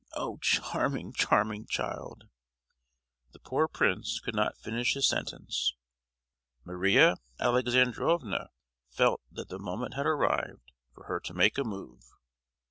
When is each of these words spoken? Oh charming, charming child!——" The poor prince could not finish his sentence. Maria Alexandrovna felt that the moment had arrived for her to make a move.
Oh 0.13 0.37
charming, 0.37 1.13
charming 1.13 1.67
child!——" 1.67 2.23
The 3.33 3.39
poor 3.39 3.67
prince 3.67 4.19
could 4.19 4.33
not 4.33 4.57
finish 4.57 4.95
his 4.95 5.07
sentence. 5.07 5.75
Maria 6.65 7.17
Alexandrovna 7.39 8.49
felt 8.89 9.21
that 9.31 9.49
the 9.49 9.59
moment 9.59 9.93
had 9.93 10.07
arrived 10.07 10.71
for 10.91 11.03
her 11.03 11.19
to 11.19 11.35
make 11.35 11.59
a 11.59 11.63
move. 11.63 12.01